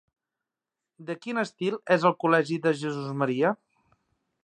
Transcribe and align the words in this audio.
De 1.09 1.17
quin 1.27 1.41
estil 1.43 1.79
és 1.99 2.07
el 2.11 2.17
col·legi 2.25 2.61
de 2.67 2.75
Jesús-Maria? 2.83 3.57